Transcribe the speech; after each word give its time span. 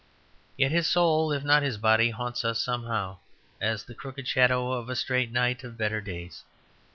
Yet 0.57 0.71
his 0.71 0.87
soul, 0.87 1.31
if 1.31 1.43
not 1.43 1.61
his 1.61 1.77
body, 1.77 2.09
haunts 2.09 2.43
us 2.43 2.59
somehow 2.59 3.19
as 3.61 3.83
the 3.83 3.93
crooked 3.93 4.27
shadow 4.27 4.71
of 4.71 4.89
a 4.89 4.95
straight 4.95 5.31
knight 5.31 5.63
of 5.63 5.77
better 5.77 6.01
days. 6.01 6.43